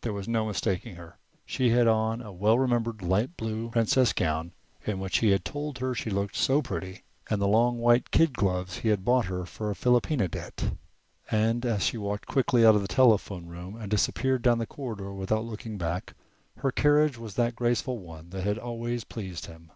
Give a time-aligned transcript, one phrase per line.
[0.00, 1.16] There was no mistaking her.
[1.44, 4.50] She had on the well remembered light blue princess gown
[4.84, 8.32] in which he had told her she looked so pretty, and the long white kid
[8.32, 10.72] gloves he had bought her for a philopena debt.
[11.30, 15.14] And as she walked quickly out of the telephone room and disappeared down the corridor
[15.14, 16.14] without looking back,
[16.56, 19.70] her carriage was that graceful one that had always pleased him.